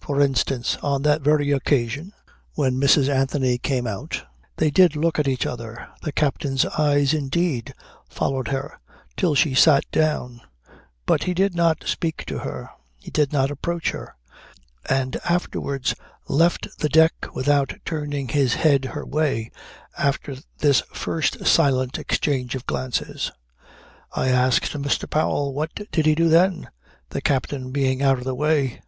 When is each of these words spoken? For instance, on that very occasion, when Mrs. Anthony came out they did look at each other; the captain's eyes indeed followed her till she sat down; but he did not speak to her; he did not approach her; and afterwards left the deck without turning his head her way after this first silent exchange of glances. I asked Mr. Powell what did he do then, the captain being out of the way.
For 0.00 0.22
instance, 0.22 0.76
on 0.82 1.02
that 1.02 1.20
very 1.20 1.52
occasion, 1.52 2.14
when 2.54 2.80
Mrs. 2.80 3.10
Anthony 3.10 3.58
came 3.58 3.86
out 3.86 4.24
they 4.56 4.70
did 4.70 4.96
look 4.96 5.18
at 5.18 5.28
each 5.28 5.44
other; 5.44 5.86
the 6.00 6.12
captain's 6.12 6.64
eyes 6.64 7.12
indeed 7.12 7.74
followed 8.08 8.48
her 8.48 8.80
till 9.18 9.34
she 9.34 9.52
sat 9.54 9.84
down; 9.92 10.40
but 11.04 11.24
he 11.24 11.34
did 11.34 11.54
not 11.54 11.84
speak 11.84 12.24
to 12.24 12.38
her; 12.38 12.70
he 12.96 13.10
did 13.10 13.34
not 13.34 13.50
approach 13.50 13.90
her; 13.90 14.16
and 14.88 15.16
afterwards 15.28 15.94
left 16.26 16.78
the 16.78 16.88
deck 16.88 17.12
without 17.34 17.74
turning 17.84 18.28
his 18.28 18.54
head 18.54 18.86
her 18.86 19.04
way 19.04 19.50
after 19.98 20.36
this 20.56 20.80
first 20.94 21.46
silent 21.46 21.98
exchange 21.98 22.54
of 22.54 22.64
glances. 22.64 23.30
I 24.14 24.28
asked 24.28 24.72
Mr. 24.72 25.10
Powell 25.10 25.52
what 25.52 25.74
did 25.92 26.06
he 26.06 26.14
do 26.14 26.30
then, 26.30 26.70
the 27.10 27.20
captain 27.20 27.72
being 27.72 28.00
out 28.02 28.16
of 28.16 28.24
the 28.24 28.34
way. 28.34 28.80